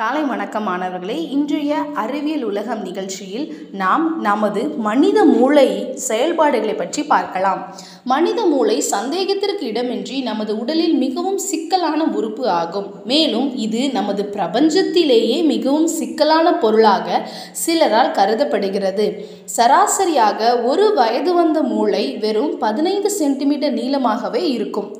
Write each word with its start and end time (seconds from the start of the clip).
காலை 0.00 0.20
வணக்கம் 0.22 0.64
மாணவர்களே 0.64 1.16
இன்றைய 1.30 1.72
அறிவியல் 2.02 2.44
உலகம் 2.44 2.82
நிகழ்ச்சியில் 2.82 3.46
நாம் 3.72 4.20
நமது 4.20 4.62
மனித 4.86 5.24
மூளை 5.24 5.66
செயல்பாடுகளை 5.94 6.74
பற்றி 6.74 7.02
பார்க்கலாம். 7.02 7.60
மனித 8.04 8.46
மூளை 8.46 8.80
சந்தேகத்திற்கு 8.80 9.66
இடமின்றி 9.72 10.22
நமது 10.22 10.58
உடலில் 10.58 10.96
மிகவும் 11.04 11.38
சிக்கலான 11.38 12.04
உறுப்பு 12.04 12.48
ஆகும். 12.48 12.88
மேலும் 13.04 13.56
இது 13.66 13.82
நமது 13.98 14.24
பிரபஞ்சத்திலேயே 14.36 15.38
மிகவும் 15.54 15.88
சிக்கலான 16.00 16.54
பொருளாக 16.54 17.28
சிலரால் 17.66 18.16
கருதப்படுகிறது. 18.18 19.08
சராசரியாக 19.56 20.60
ஒரு 20.62 20.94
வயது 20.94 21.34
வந்த 21.34 21.60
மூளை 21.62 22.04
வெறும் 22.16 22.58
பதினைந்து 22.58 23.10
சென்டிமீட்டர் 23.10 23.74
நீளமாகவே 23.74 24.44
இருக்கும். 24.56 24.92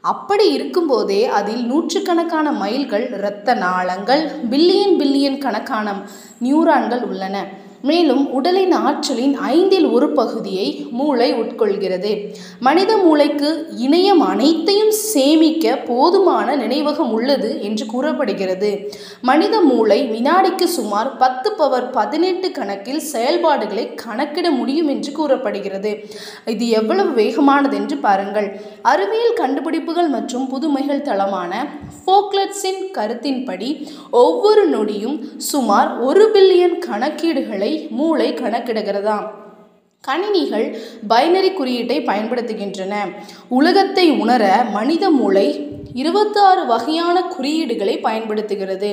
அப்படி 0.00 0.52
இருக்கும்போதே 0.52 1.26
அதில் 1.26 1.64
நூற்றுக்கணக்கான 1.66 2.52
மைல்கள் 2.52 3.06
இரத்த 3.10 3.54
நாளங்கள் 3.54 4.22
பில்லியன் 4.50 4.96
பில்லியன் 5.00 5.38
கணக்கான 5.38 5.94
நியூரான்கள் 6.38 7.02
உள்ளன. 7.02 7.36
மேலும் 7.82 8.32
உடலின் 8.32 8.72
ஆற்றலின் 8.72 9.34
ஐந்தில் 9.36 9.88
ஒரு 9.90 10.08
பகுதியை 10.12 10.86
மூளை 10.90 11.28
உட்கொள்கிறது. 11.34 12.12
மனித 12.60 12.96
மூளைக்கு 12.96 13.50
இணையம் 13.86 14.22
அனைத்தையும் 14.30 14.90
சேமிக்க 14.90 15.76
போதுமான 15.76 16.56
நினைவகம் 16.56 17.12
உள்ளது 17.18 17.50
என்று 17.62 17.86
கூறப்படுகிறது. 17.86 18.70
மனித 19.20 19.60
மூளை 19.60 19.98
வினாடிக்கு 20.14 20.68
சுமார் 20.68 21.16
பத்து 21.16 21.52
பவர் 21.52 21.90
பதினெட்டு 21.90 22.50
கணக்கில் 22.50 23.02
செயல்பாடுகளை 23.12 23.94
கணக்கிட 23.94 24.50
முடியும் 24.50 24.88
என்று 24.88 25.12
கூறப்படுகிறது. 25.12 25.92
இது 26.46 26.68
எவ்வளவு 26.68 27.10
வேகமானது 27.10 27.76
என்று 27.76 27.96
பாருங்கள். 27.96 28.48
அறிவியல் 28.82 29.38
கண்டுபிடிப்புகள் 29.42 30.08
மற்றும் 30.08 30.46
புதுமைகள் 30.48 31.02
தளமான 31.02 31.52
ஃபோக்லட்ஸின் 32.02 32.82
கருத்தின்படி 32.98 33.70
ஒவ்வொரு 34.10 34.62
நொடியும் 34.70 35.16
சுமார் 35.36 36.00
ஒரு 36.00 36.30
பில்லியன் 36.34 36.78
கணக்கீடுகளை 36.88 37.67
மூளை 37.90 38.32
கணக்கிடுகிறதாம். 38.32 39.26
கணினிகள் 40.04 40.66
பைனரி 41.08 41.52
குறியீட்டை 41.52 42.00
பயன்படுத்துகின்றன. 42.00 42.94
உலகத்தை 43.48 44.10
உணர 44.10 44.66
மனித 44.72 45.10
மூளை 45.10 45.46
இருபத்தாறு 45.94 46.66
வகையான 46.66 47.16
குறியீடுகளை 47.36 48.00
பயன்படுத்துகிறது. 48.00 48.90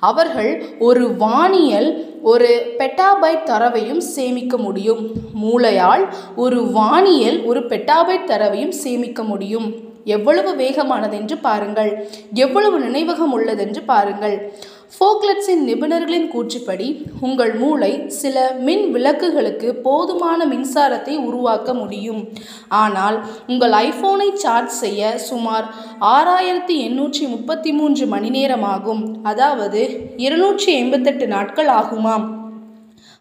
அவர்கள் 0.00 0.50
ஒரு 0.78 1.16
வானியல் 1.16 1.88
ஒரு 2.22 2.74
பெட்டாபைட் 2.78 3.42
தரவையும் 3.42 4.00
சேமிக்க 4.00 4.56
முடியும். 4.56 5.02
மூளையால் 5.32 6.04
ஒரு 6.36 6.62
வானியல் 6.70 7.44
ஒரு 7.44 7.60
பெட்டாபைட் 7.60 8.24
தரவையும் 8.24 8.72
சேமிக்க 8.72 9.22
முடியும். 9.22 9.85
எவ்வளவு 10.14 10.50
வேகமானது 10.62 11.16
என்று 11.16 11.38
பாருங்கள். 11.38 11.92
எவ்வளவு 12.32 12.78
நினைவகம் 12.86 13.34
உள்ளதென்று 13.36 13.82
பாருங்கள். 13.92 14.36
ஃபோக்லட்ஸின் 14.96 15.62
நிபுணர்களின் 15.68 16.28
கூற்றுப்படி 16.32 16.88
உங்கள் 17.20 17.54
மூளை 17.54 17.90
சில 18.18 18.36
மின் 18.66 18.84
விளக்குகளுக்கு 18.94 19.68
போதுமான 19.86 20.46
மின்சாரத்தை 20.46 21.14
உருவாக்க 21.28 21.74
முடியும். 21.74 22.20
ஆனால் 22.68 23.16
உங்கள் 23.46 23.74
ஐஃபோனை 23.88 24.28
சார்ஜ் 24.44 24.74
செய்ய 24.82 25.10
சுமார் 25.28 25.66
ஆறாயிரத்தி 26.14 26.76
எண்ணூற்றி 26.86 27.24
முப்பத்தி 27.34 27.72
மூன்று 27.72 28.06
மணி 28.06 28.30
நேரம் 28.30 28.66
ஆகும் 28.74 29.04
அதாவது 29.22 29.82
இருநூற்றி 30.16 30.72
எண்பத்தெட்டு 30.72 31.26
நாட்கள் 31.26 31.72
ஆகுமாம். 31.80 32.26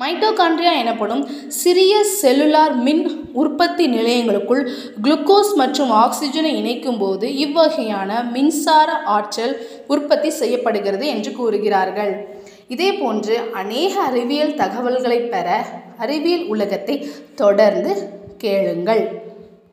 மைட்டோகாண்ட்ரியா 0.00 0.72
எனப்படும் 0.80 1.22
சிறிய 1.58 1.92
செல்லுலார் 2.22 2.74
மின் 2.86 3.02
உற்பத்தி 3.32 3.84
நிலையங்களுக்குள் 3.86 4.60
குளுக்கோஸ் 5.02 5.52
மற்றும் 5.54 5.90
ஆக்சிஜனை 5.90 6.50
இணைக்கும் 6.60 6.98
போது 6.98 7.26
இவ்வகையான 7.44 8.10
மின்சார 8.34 8.98
ஆற்றல் 9.14 9.54
உற்பத்தி 9.86 10.30
செய்யப்படுகிறது 10.30 11.06
என்று 11.06 11.32
கூறுகிறார்கள். 11.32 12.12
இதே 12.68 12.90
போன்று 12.92 13.38
அநேக 13.52 13.94
அறிவியல் 14.00 14.54
தகவல்களை 14.54 15.20
பெற 15.20 15.64
அறிவியல் 15.98 16.46
உலகத்தை 16.46 16.96
தொடர்ந்து 17.34 17.94
கேளுங்கள். 18.38 19.04